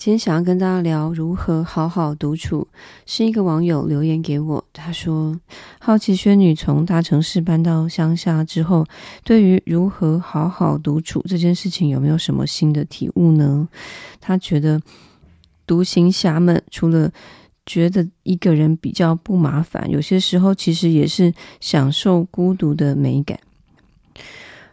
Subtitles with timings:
[0.00, 2.66] 今天想要跟大家聊如何好好独处，
[3.04, 4.64] 是一个网友留言给我。
[4.72, 5.38] 他说
[5.78, 8.86] ：“好奇仙女从大城市搬到乡下之后，
[9.24, 13.68] 对于如何好好独处这件事情，有没有什么新的体悟呢？”
[14.22, 14.80] 他觉得
[15.66, 17.12] 独行侠们除了
[17.66, 21.30] 觉得一个人比较不麻烦，有些时候其实也是
[21.60, 23.38] 享受孤独的美感。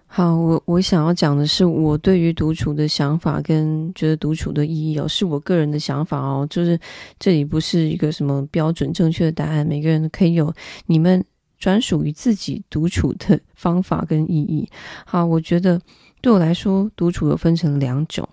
[0.10, 6.80] 好，我我想要讲的是我对于独处的想法跟觉得独处的意义哦，是我个人的想法哦，就是
[7.20, 10.52] 这里不是一个什么标准正确的答案，每个人可以有
[10.86, 11.24] 你们
[11.60, 14.68] 专属于自己独处的方法跟意义。
[15.06, 15.80] 好，我觉得
[16.22, 18.28] 对我来说，独处有分成两种，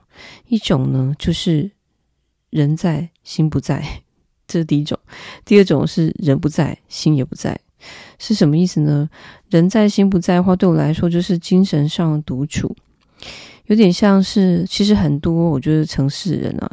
[0.47, 1.71] 一种呢就是
[2.51, 3.85] 人在心不在，
[4.47, 4.97] 这是第一种；
[5.45, 7.61] 第二种是人不在心也不在。
[8.19, 9.09] 是什么意思呢？
[9.51, 12.75] 人在心不在的话，对我来说就是精神上的独处，
[13.67, 16.71] 有点像是其实很多我觉得城市人啊，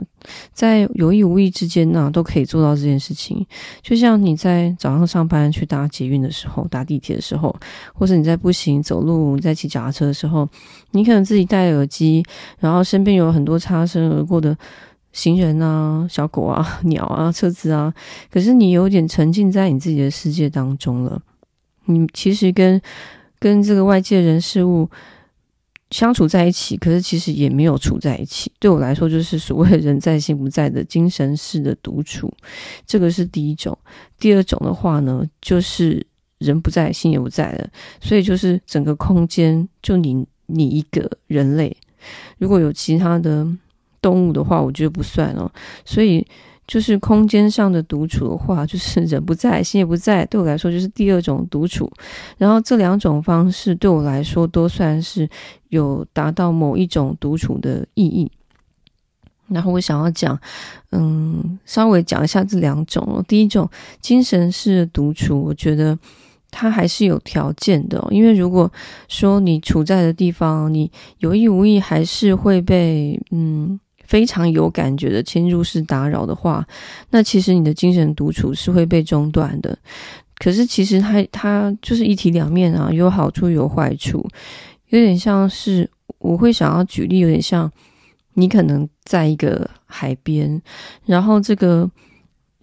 [0.54, 3.46] 在有意无意之间呢、都可以做到这件事情。
[3.82, 7.56] 就像你在早上上班去搭捷运的时候，搭地铁的时候，
[7.94, 10.48] 或者你在步行走路、在骑脚踏车的时候，
[10.92, 12.24] 你可能自己戴耳机，
[12.60, 14.58] 然后身边有很多擦身而过的。
[15.14, 17.94] 行人啊，小狗啊， 鸟啊，车子啊，
[18.32, 21.22] 可是你有点沉浸在你自己的世界当中了。
[21.86, 22.82] 你其实跟
[23.40, 24.90] 跟这个外界人事物
[25.90, 28.52] 相处在一起，可是其实也没有处在一起。
[28.60, 32.32] 对我来说，就是所谓人在心不在的精神式的独处，
[32.86, 33.78] 这个是第一种。
[34.20, 36.06] 第二种的话呢，就是
[36.38, 41.76] 人不在，心也不在了，所以就是整个空间就你你一个人类，
[42.38, 43.48] 如果有其他的。
[44.04, 45.48] 动物的话，我觉得不算哦。
[45.86, 46.26] 所以
[46.68, 50.26] 就是空间上的独处的话，就是 人不在，心也不在。
[50.28, 51.92] 对我来说，就是第二种独处。
[52.38, 55.28] 然后这两种方式对我来说都算是
[55.70, 58.32] 有达到某一种独处的意义。
[59.50, 60.40] 然后我想要讲，
[60.92, 63.22] 嗯，稍微讲一下这两种。
[63.28, 65.98] 第一种精神式的独处，我觉得
[66.50, 68.02] 它还是有条件的。
[68.12, 68.72] 因为如果
[69.10, 73.78] 说你处在的地方，你有意无意还是会被嗯。
[74.12, 76.68] 非常有感觉的侵入式打扰的话，
[77.12, 79.78] 那其实你的精神独处是会被中断的。
[80.38, 84.28] 可是其实它它就是一体两面啊，有好处有坏处，
[84.90, 87.72] 有点像是我会想要举例，有点像
[88.34, 90.62] 你可能在一个海边，
[91.06, 91.90] 然后这个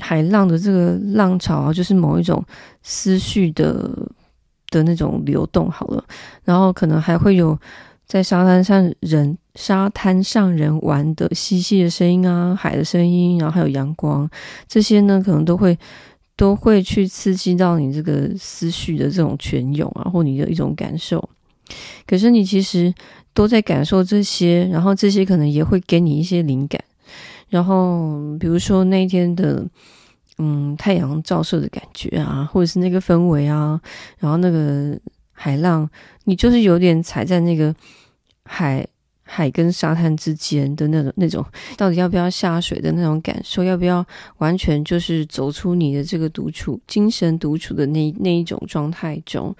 [0.00, 2.44] 海浪的这个浪潮啊，就是某一种
[2.82, 3.88] 思绪的
[4.68, 6.04] 的那种流动好了，
[6.44, 7.58] 然后可能还会有。
[8.08, 14.30] 在沙滩上人沙滩上人玩的嬉戏的声音啊，海的声音，然后还有阳光，
[14.68, 15.76] 这些呢可能都会
[16.36, 21.28] 都会去刺激到你这个思绪的这种泉涌啊，或你的一种感受。
[22.06, 22.94] 可是你其实
[23.34, 26.80] 都在感受这些，然后这些可能也会给你一些灵感。
[27.48, 29.66] 然后比如说那一天的
[30.38, 33.80] 嗯太阳照射的感觉啊，或者是那个氛围啊，
[34.18, 34.96] 然后那个。
[35.40, 35.88] 海浪，
[36.24, 37.72] 你就是有点踩在那个
[38.42, 38.84] 海
[39.28, 41.44] 海跟沙滩之间的那种那种，
[41.76, 44.04] 到底要不要下水的那种感受，要不要
[44.38, 49.54] 完全就是走出你的这个独处、精神独处的那那一种状态中。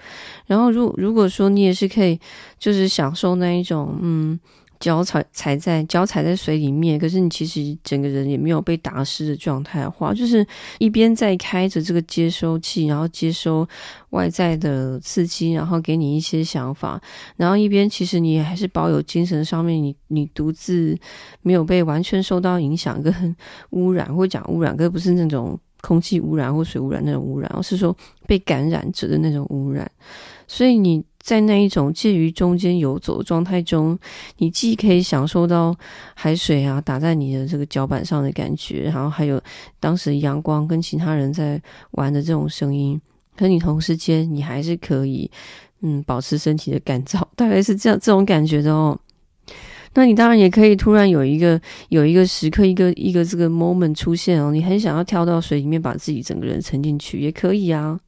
[0.47, 2.19] 然后，如如果说你也是可以，
[2.59, 4.41] 就是享受那一种，嗯。
[4.81, 10.47] 脚踩踩在脚踩在水里面，可是你其实整个人也没有被打湿的状态的话，就是
[10.79, 13.67] 一边在开着这个接收器，然后接收
[14.11, 17.01] 外在的刺激，然后给你一些想法，
[17.37, 20.97] 然后一边其实你还是保有精神上面，你你独自
[21.43, 23.37] 没有被完全受到影响跟
[23.71, 27.97] 污染，或讲污染，可是不是那种空气污染或水污染那种污染，而是说
[28.27, 29.91] 被感染者的那种污染，
[30.47, 31.05] 所以你。
[31.29, 33.99] 在那一种介于中间游走的状态中，
[34.39, 35.77] 你既可以享受到
[36.15, 39.39] 海水啊打在你的这个脚板上的感觉，然后还有
[39.79, 42.99] 当时阳光跟其他人在玩的这种声音，
[43.37, 45.31] 可你同时间你还是可以
[45.83, 48.99] 嗯保持身体的干燥，大概是这样这种感觉的哦。
[49.93, 51.61] 那你当然也可以突然有一个
[51.91, 58.01] 有一个时刻一个一个这个 moment 出现哦，你很想要跳到水里面把自己整个人沉进去也可以啊。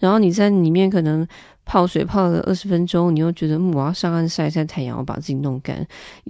[0.00, 1.24] 然后你在里面可能。
[1.64, 5.86] 泡水泡了二十分钟，你又觉得我要上岸晒晒太阳，我把自己弄干，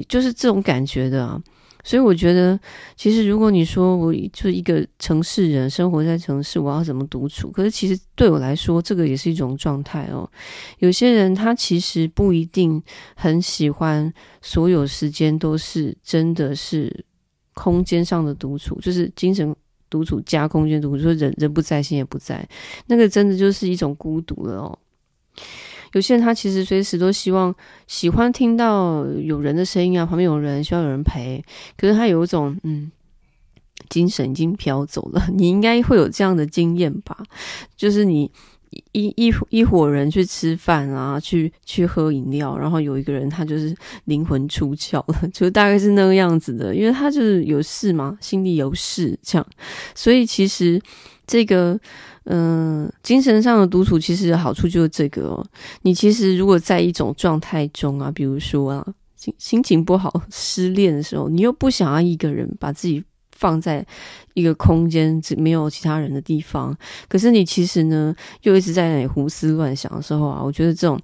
[0.09, 1.41] 就是这种感觉的啊。
[1.85, 2.57] 所以我觉得，
[2.95, 7.51] 其实如果你说我就是一个城市人，生活在城市，我要怎么独处？
[7.51, 10.31] 可是其实对我来说，这个也是一种状态哦。
[10.79, 12.81] 有些人他其实不一定
[13.17, 17.05] 很喜欢所有时间都是真的是
[17.53, 19.53] 空间上的独处，就是精神
[19.91, 22.49] 独处加空间独处，说人人不在，心也不在，
[22.87, 24.79] 那个真的就是一种孤独了哦。
[25.93, 27.55] 有些人他其实随时都希望
[27.87, 31.45] 喜欢听到有人的声音啊，旁边有人，需要有人陪。
[31.77, 32.91] 可是他有一种嗯，
[33.89, 35.27] 精神已经飘走了。
[35.35, 37.17] 你应该会有这样的经验吧？
[37.77, 38.31] 就是你。
[38.93, 43.77] 一一一伙人去吃饭啊，去去喝饮料，然后有一个人他就是
[44.07, 49.47] 灵魂出窍了， 就大概是那个样子的，因为他就是有事嘛，心里有事这样，
[49.95, 50.81] 所以其实
[51.27, 51.79] 这个
[52.25, 55.47] 嗯、精神上的独处其实好处就是这个哦，
[55.83, 58.87] 你其实如果在一种状态中啊，比如说啊，
[59.17, 63.03] 心心情不好、失恋的时候，你又不想要一个人把自己。
[63.35, 63.85] 放在
[64.35, 66.77] 一个空间，只没有其他人的地方。
[67.09, 70.97] 可是你其实呢，又一直在那里胡思乱想的时候啊，我觉得这种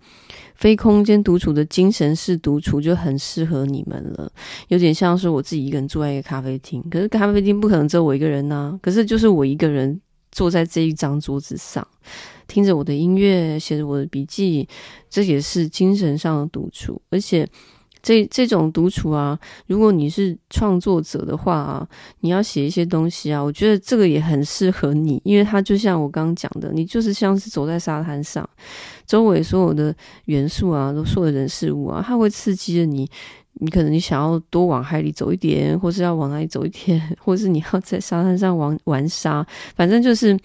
[0.55, 4.31] 非空间独处的精神式独处就很适合你们了。
[4.69, 8.79] 有点像是我自己一个人坐在一个咖啡厅，可是咖啡厅不可能只有我一个人呐。
[8.81, 10.01] 可是就是我一个人
[10.39, 11.85] 坐在这一张桌子上，
[12.47, 14.69] 听着我的音乐，写着我的笔记，
[15.11, 17.49] 这也是精神上的独处，而且。
[18.01, 19.37] 这这种独处啊，
[19.67, 21.89] 如果你是创作者的话啊，
[22.21, 28.49] 你要写一些东西啊，我觉得这个也很适合你，因为它就像我刚刚讲的，你就是像是走在沙滩上，
[29.05, 29.95] 周围所有的
[30.27, 33.11] 元素啊，都所有的人事物啊，它会刺激着你，
[33.61, 39.47] 你可能你想要多往海里走一点，或是要往哪里走一点， 或是你要在沙滩上玩玩沙，
[39.77, 40.39] 反正就是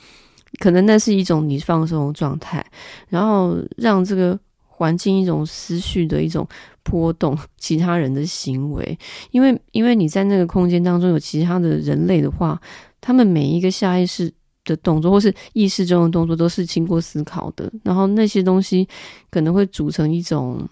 [0.60, 2.66] 可能那是一种你放松的状态，
[3.10, 4.40] 然后让这个。
[4.76, 6.46] 环境一种思绪的一种
[6.82, 8.98] 波动，其他人的行为，
[9.30, 12.60] 因为因为你在那个空间当中有其他的人类的话，
[13.00, 14.34] 他们每一个下意识
[14.66, 18.86] 的动作或是意识中的动作都是经过思考的，然后那些东西
[19.30, 20.68] 可能会组成一种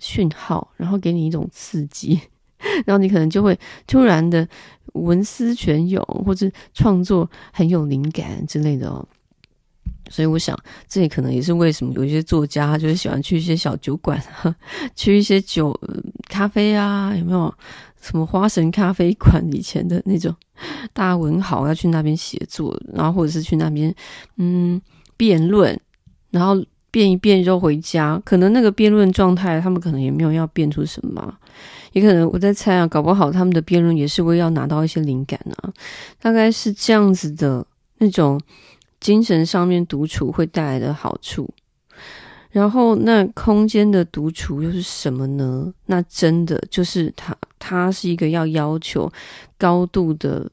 [0.00, 2.20] 讯号，然后给你一种刺激，
[2.84, 3.56] 然后你可能就会
[3.86, 4.48] 突然的
[4.94, 9.06] 文思泉涌，或者创作很有灵感之类的哦。
[10.10, 10.58] 所以我想，
[10.88, 14.20] 这也可能也是为什么有一些作家就是喜欢去一些小酒馆，
[14.96, 15.78] 去一些酒
[16.28, 17.54] 咖啡啊，有没有
[18.00, 20.34] 什么花神咖啡馆以前的那种
[20.92, 23.94] 大文豪要去那边写作，然后或者是去那边
[24.36, 24.80] 嗯
[25.16, 25.78] 辩论，
[26.30, 26.56] 然后
[26.90, 28.20] 辩一辩就回家。
[28.24, 31.36] 可能那个辩论状态，他们可能也没有要辩出什么，
[31.92, 35.72] 也可能我在猜啊，搞不好他们的辩论也是为要拿到一些灵感啊，
[36.20, 37.66] 大概是这样子的
[37.98, 38.40] 那种。
[39.00, 41.48] 精神上面独处会带来的好处，
[42.50, 45.72] 然后那空间的独处又是什么呢？
[45.86, 49.10] 那真的就是它，它是一个要要求
[49.56, 50.46] 高度的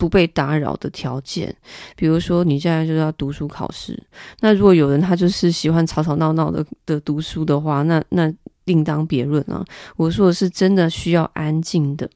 [0.00, 1.54] 不被打扰的条件。
[1.94, 4.02] 比如说，你现在就是要读书考试，
[4.40, 8.32] 那如果有人他就是喜欢吵吵闹闹的的读书的话，那那
[8.64, 9.62] 另当别论啊。
[9.96, 12.08] 我说的是真的需要安静的。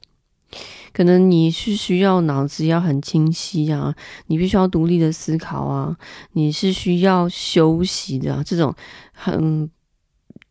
[0.91, 3.93] 可能你是需要脑子要很清晰啊，
[4.27, 5.95] 你必须要独立的思考啊，
[6.31, 8.73] 你是需要休息的，这种
[9.11, 9.69] 很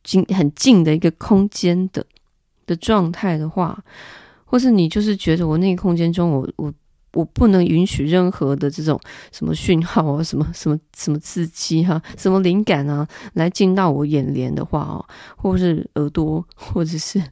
[0.02, 2.04] 静很静的一个空间的
[2.66, 3.82] 的状态的话，
[4.44, 6.70] 或是你就是觉得我那个空间中我，我
[7.14, 9.00] 我不能允许任何的这种
[9.32, 15.04] 什么讯号啊，什么什么什么刺激哈， 什么灵感啊，来进到我眼帘的话哦，
[15.36, 17.22] 或是耳朵，或者是。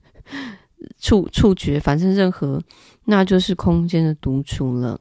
[0.99, 2.61] 触触觉，反正任何，
[3.05, 4.99] 那就是空间的独处了。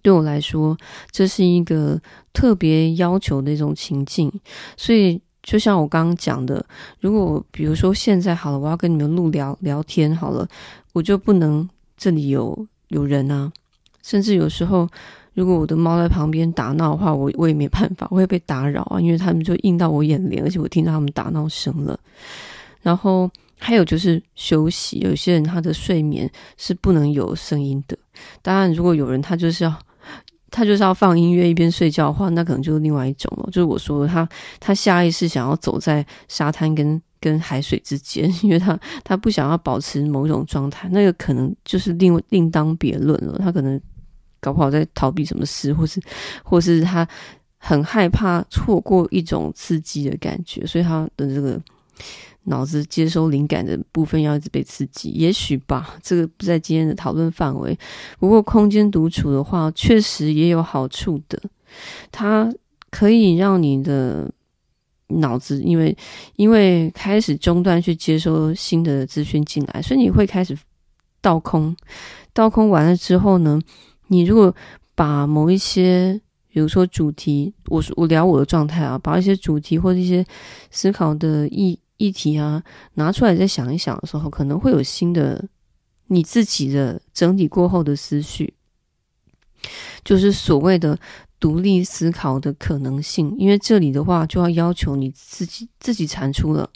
[0.00, 0.74] 对我来说，
[1.10, 2.00] 这是一个
[2.32, 4.32] 特别要求的一种情境。
[4.76, 6.64] 所以，就像我刚刚讲的，
[7.00, 10.48] 如果比如说现在好了，我要跟你们录聊聊天好了，
[10.94, 13.52] 我就不能这里有有人啊。
[14.02, 14.88] 甚至有时候，
[15.34, 21.98] 如果我的猫在旁边打闹的话，我我也没办法，我会被打扰啊，因为他们就映到我眼帘，而且我听到他们打闹声了，
[22.82, 23.30] 然后。
[23.64, 27.96] 还有就是休息，有些人他的睡眠是不能有声音的。
[28.42, 29.72] 当然，如果有人他就是要
[30.50, 33.44] 他就是要放音乐一边睡觉的话，那可能就是另外一种了。
[33.52, 43.38] 就是我说他他下意识想要走在沙滩跟跟海水之间，因为他他不想要保持某种状态，那个可能就是另另当别论了。
[43.38, 43.80] 他可能
[44.42, 45.98] 搞不好在逃避什么事，或是
[46.44, 47.08] 或是他
[47.56, 51.58] 很害怕错过一种刺激的感觉，所以他的这个。
[52.46, 57.78] 脑子接收灵感的部分要一直被刺激，也许吧，这个不在今天的讨论范围。
[58.18, 61.40] 不过空间独处的话，确实也有好处的，
[62.10, 62.52] 它
[62.90, 64.28] 可以让你的
[65.06, 65.96] 脑子因为
[66.34, 70.58] 因为开始中断去接收新的资讯进来，所以你会开始
[71.20, 71.76] 倒空。
[72.32, 73.60] 倒空完了之后呢，
[74.08, 74.54] 你如果
[74.94, 80.24] 把某一些，比如说主题，我我聊我的状态啊，把一些主题或者一些
[80.70, 81.78] 思考的意。
[81.98, 82.60] 议题啊，
[82.94, 85.46] 拿出来再想一想的时候，可能会有新的
[86.08, 88.54] 你自己的整理过后的思绪，
[90.04, 90.98] 就是所谓的
[91.38, 96.68] 独立思考的可能性，因为这里的话就要要求你自己自己产出了。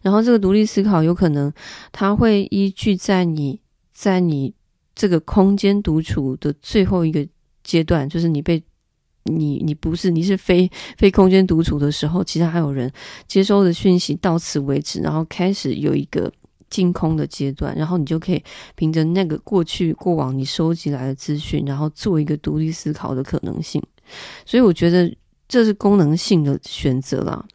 [0.00, 1.52] 然后这个独立思考有可能
[1.92, 3.60] 它会依据在你
[3.92, 4.54] 在你
[4.98, 7.24] 这个空间独处的最后一个
[7.62, 8.60] 阶段，就是你被
[9.22, 12.92] 你你不是你是非非空间独处的时候，其他还有人
[13.28, 16.32] 接收的讯息到此为止，然后开始有一个
[16.68, 18.42] 净空的阶段，然后你就可以
[18.74, 23.80] 凭着那个过去过往你收集来的资讯，然后做一个独立思考的可能性。
[24.44, 25.14] 所以我觉得
[25.46, 27.46] 这是功能性的选择啦。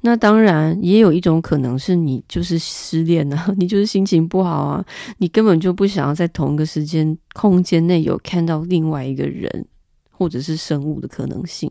[0.00, 4.84] 那当然也有一种可能是你就是失恋啊， 你就是心情不好啊，
[5.18, 9.66] 你根本就不想要在同一个时间空间内有看到另外一个人
[10.10, 11.70] 或者是生物的可能性，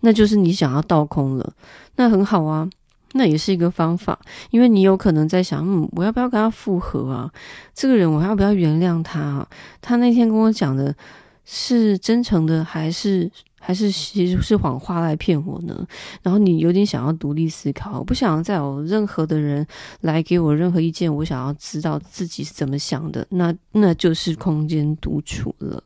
[0.00, 1.52] 那就是你想要倒空了，
[1.96, 2.68] 那很好啊，
[3.14, 4.18] 那也是一个方法，
[4.50, 7.30] 因为你有可能在想，嗯，我要不要跟他复合啊？
[7.74, 9.48] 这个人我要不要原谅他啊？
[9.80, 10.94] 他那天跟我讲的
[11.44, 13.30] 是真诚的还是？
[13.58, 15.86] 还是其实是谎话来骗我呢？
[16.22, 19.66] 然后你有点想要独立思考，我不想再有任何的人
[20.00, 25.82] 来给我任何意见，我想要知道自己是怎么想的，那那就是空间独处了。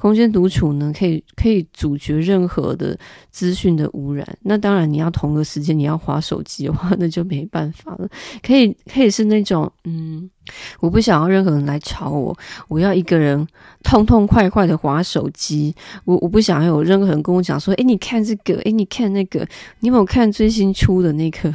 [0.00, 2.96] 空间独处呢，可以可以阻绝任何的
[3.32, 4.24] 资讯的污染。
[4.42, 8.08] 那当然，你要同个时间你要滑手机的话，那就没办法了。
[8.40, 10.30] 可以可以是那种，嗯，
[10.78, 12.36] 我不想要任何人来吵我，
[12.68, 13.44] 我要一个人
[13.82, 15.74] 痛痛快快的滑手机。
[16.04, 19.40] 我我不想要有任何人跟我讲说，诶，你看这个，诶，你看那个，
[19.80, 21.52] 你有没有看最新出的那个？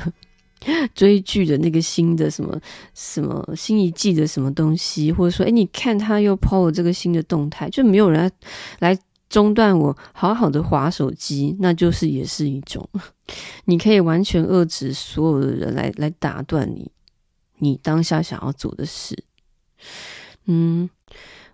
[0.95, 2.59] 追剧的那个新的什么
[2.93, 8.21] 什么新一季的什么东西，或者说，哎，你看他又抛了这个新的动态，就没有人
[8.79, 12.87] 来来中断我好好的滑手机，那就是也是一种，
[13.65, 16.91] 你可以完全遏制所有的人来来打断你，
[17.59, 19.23] 你当下想要做的事，
[20.45, 20.89] 嗯。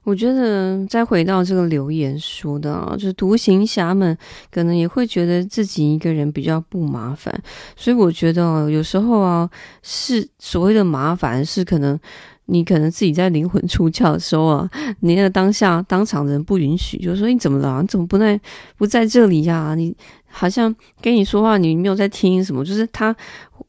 [0.03, 4.17] 我觉得再回到这个留言说的啊，就是独行侠们
[4.49, 7.33] 可能也会觉得自己一个人比较不麻烦，
[7.75, 9.49] 所以我觉得啊，有时候啊，
[9.83, 11.99] 是所谓的麻烦是可能
[12.45, 14.69] 你可能自己在灵魂出窍的时候啊，
[15.01, 17.81] 你那个当下当场的人不允许，就是说你怎么了？
[17.81, 18.39] 你怎么不在
[18.77, 19.75] 不在这里呀？
[19.75, 19.95] 你
[20.27, 23.15] 好像跟你说话，你没有在听什么，就是他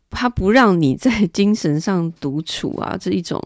[0.08, 3.42] 他不让你在 精神上独处啊，这一种。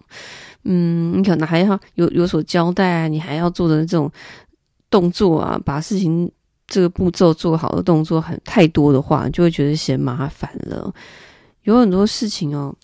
[0.65, 4.11] 嗯，你可能还要有有所交代啊，你还要做的这种
[4.91, 6.31] 动作啊，把事情
[6.67, 10.93] 这个步骤做好的动作很太多的话，就会觉得嫌麻烦了。
[11.63, 12.75] 有很多事情哦，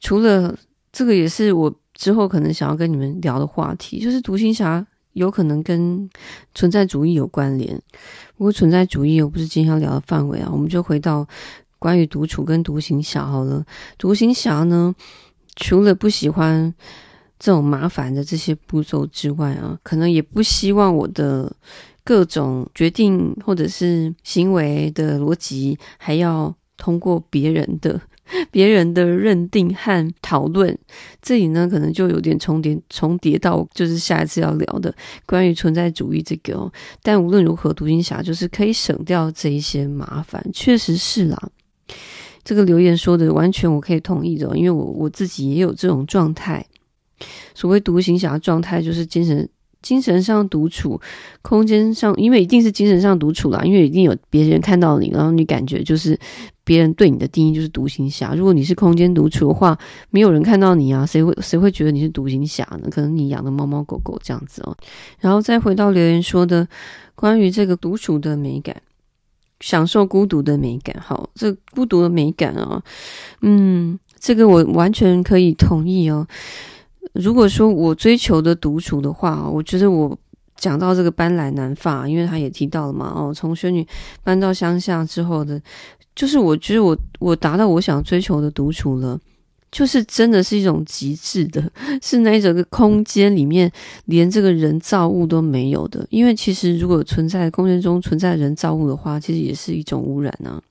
[0.00, 0.56] 除了
[0.92, 6.08] 这个，也是我之后可能想要跟你们聊的话题，就是独行侠有可能跟
[6.54, 7.80] 存在主义有关联。
[8.36, 11.26] 不过存在主义又不是今天要聊的范围啊，我们就回到
[11.78, 13.64] 关于独处跟独行侠好了。
[13.98, 14.94] 独行侠呢，
[15.56, 16.72] 除了不喜欢
[17.38, 21.54] 这种麻烦的这些步骤之外啊，可能也不希望我的
[22.04, 28.00] 各种决定或者是行为的逻辑还要通过别人的
[28.50, 30.76] 别人的认定和讨论。
[31.20, 34.94] 这里呢，可能就有点重叠重叠到就是下一次要聊的
[35.26, 36.72] 关于存在主义这个哦。
[37.02, 41.50] 但无论如何，独行侠就是可以省掉这一些麻烦，确实是啦。
[42.44, 46.64] 这个留言说的完全我可以同意的，因为我我自己也有这种状态。
[47.54, 49.48] 所谓独行侠状态，就是精神
[49.80, 51.00] 精神上独处，
[51.40, 56.18] 空间上，因为一定是精神上独处啦，因为一定有别人看到你，然后你感觉就是
[56.64, 58.34] 别人对你的定义就是独行侠。
[58.34, 59.78] 如果你是空间独处的话，
[60.10, 62.88] 没有人看到你啊，谁会谁会觉得你是独行侠呢？
[62.90, 64.76] 可能你养的猫猫狗狗这样子哦。
[65.20, 66.66] 然后再回到留言说的
[67.14, 68.82] 关于这个独处的美感。
[69.62, 72.82] 享受孤独的美感，好，这孤独的美感啊，
[73.40, 76.26] 嗯，这个我完全可以同意哦。
[77.14, 80.18] 如果说我追求的独处的话，我觉得我
[80.56, 83.86] 讲到这个斑斓男发，因为他也提到了嘛，哦，从仙女
[84.24, 85.60] 搬到乡下之后的，
[86.14, 89.18] 就是我觉得我我达到我想追求的独处了。
[89.72, 93.72] 就是真的是一种极致的，是那一整个空间里面
[94.04, 96.06] 连这个人造物都没有的。
[96.10, 100.62] 因为其实如果存在空间中存在人造物的话，其实也是一种污染啊，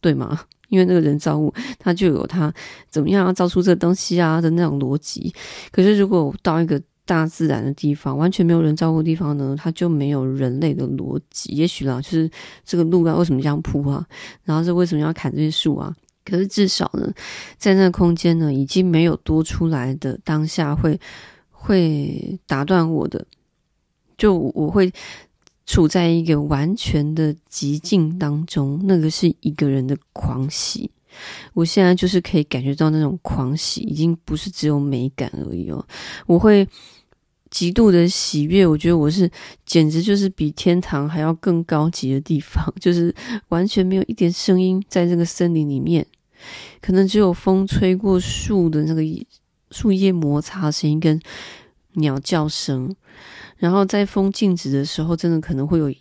[0.00, 0.40] 对吗？
[0.68, 2.54] 因为那个人造物它就有它
[2.88, 5.34] 怎么样要造出这个东西啊的那种逻辑。
[5.72, 11.52] 可是如果到一个大自然的地方，完全没有人造物的地方呢，它就没有人类的逻辑。
[11.52, 12.30] 也许啦，就是
[12.64, 14.06] 这个路啊，为什么这样铺啊？
[14.44, 15.92] 然后是为什么要砍这些树啊？
[16.30, 17.12] 可是至少呢，
[17.58, 20.98] 在那空间呢，已经没有多出来的当下会
[21.50, 23.26] 会打断我的，
[24.16, 24.92] 就我会
[25.66, 30.90] 处在一个完全的寂静当中，那个是一个人的狂喜。
[31.54, 35.84] 我现在就是可以感觉到那种狂喜，已经不是只有美感而已哦。
[36.24, 36.66] 我会
[37.50, 39.28] 极度的喜悦，我觉得我是
[39.66, 43.12] 简直就是比天堂还要更高级的地方，就是
[43.48, 46.06] 完全没有一点声音在这个森林里面，
[46.80, 49.02] 可能只有风吹过树的那个
[49.70, 51.20] 树叶摩擦声音跟
[51.94, 52.94] 鸟叫声，
[53.56, 55.92] 然后在风静止的时候，真的可能会有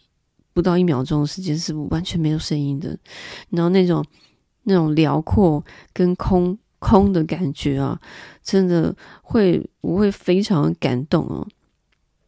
[0.54, 2.98] 不到一秒钟的时间是完全没有声音的，
[3.50, 4.06] 然后那种
[4.64, 6.58] 那种辽阔跟空。
[6.82, 8.00] 空的感觉啊，
[8.42, 11.46] 真的会，我会非常感动哦，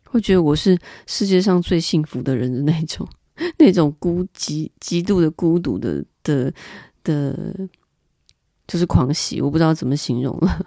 [0.03, 0.77] 会觉得我是
[1.07, 3.07] 世界上最幸福的人的那种，
[3.59, 6.53] 那种孤极极度的孤独的的
[7.01, 7.55] 的，
[8.71, 10.65] 就是狂喜，我不知道怎么形容了。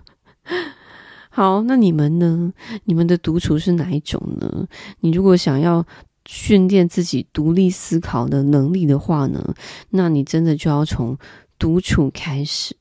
[1.30, 2.52] 好，那你们呢？
[2.84, 4.68] 你们的独处是哪一种呢？
[5.00, 5.86] 你如果想要
[6.26, 9.54] 训练自己独立思考的能力的话呢，
[9.88, 11.16] 那你真的就要从
[11.58, 12.76] 独处开始。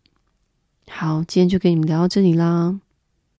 [0.89, 2.81] 好，今天就跟你们聊到这里啦。